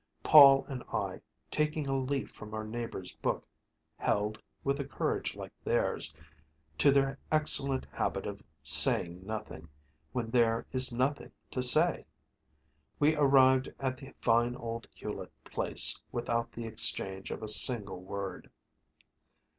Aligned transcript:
Paul 0.23 0.65
and 0.67 0.81
I, 0.91 1.21
taking 1.51 1.85
a 1.87 1.95
leaf 1.95 2.31
from 2.31 2.55
our 2.55 2.63
neighbors' 2.63 3.13
book, 3.13 3.45
held, 3.97 4.41
with 4.63 4.79
a 4.79 4.83
courage 4.83 5.35
like 5.35 5.51
theirs, 5.63 6.11
to 6.79 6.89
their 6.91 7.19
excellent 7.31 7.85
habit 7.91 8.25
of 8.25 8.41
saying 8.63 9.23
nothing 9.23 9.69
when 10.11 10.31
there 10.31 10.65
is 10.71 10.91
nothing 10.91 11.31
to 11.51 11.61
say. 11.61 12.07
We 12.97 13.15
arrived 13.15 13.71
at 13.79 13.97
the 13.97 14.15
fine 14.19 14.55
old 14.55 14.87
Hulett 14.99 15.31
place 15.43 15.99
without 16.11 16.53
the 16.53 16.65
exchange 16.65 17.29
of 17.29 17.43
a 17.43 17.47
single 17.47 18.01
word. 18.01 18.49